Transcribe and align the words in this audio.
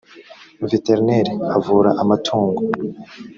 veterineri 0.71 1.33
avura 1.55 1.89
amatungu. 2.01 2.61